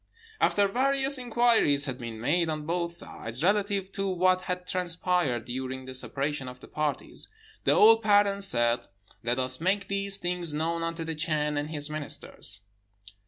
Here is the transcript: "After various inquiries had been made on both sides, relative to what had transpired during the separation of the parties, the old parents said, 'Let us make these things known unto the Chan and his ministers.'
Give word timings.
"After 0.39 0.67
various 0.67 1.19
inquiries 1.19 1.85
had 1.85 1.99
been 1.99 2.19
made 2.19 2.49
on 2.49 2.65
both 2.65 2.91
sides, 2.91 3.43
relative 3.43 3.91
to 3.91 4.09
what 4.09 4.41
had 4.41 4.65
transpired 4.65 5.45
during 5.45 5.85
the 5.85 5.93
separation 5.93 6.47
of 6.47 6.59
the 6.59 6.67
parties, 6.67 7.29
the 7.65 7.73
old 7.73 8.01
parents 8.01 8.47
said, 8.47 8.87
'Let 9.21 9.37
us 9.37 9.61
make 9.61 9.89
these 9.89 10.17
things 10.17 10.55
known 10.55 10.81
unto 10.81 11.03
the 11.03 11.13
Chan 11.13 11.55
and 11.55 11.69
his 11.69 11.87
ministers.' 11.87 12.61